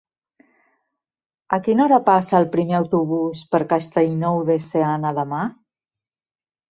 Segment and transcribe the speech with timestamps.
[1.57, 5.47] A quina hora passa el primer autobús per Castellnou de Seana demà?